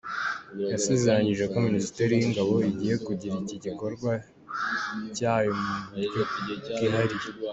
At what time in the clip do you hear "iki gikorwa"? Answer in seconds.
3.43-4.11